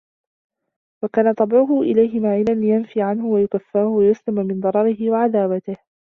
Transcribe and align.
وَكَانَ 1.03 1.33
طَبْعُهُ 1.33 1.81
إلَيْهِ 1.81 2.19
مَائِلًا 2.19 2.53
لِيَنْفِيَ 2.53 3.01
عَنْهُ 3.01 3.25
وَيُكْفَاهُ 3.25 3.87
وَيَسْلَمُ 3.87 4.35
مِنْ 4.35 4.59
ضَرَرِهِ 4.59 5.11
وَعَدَاوَتِهِ 5.11 5.77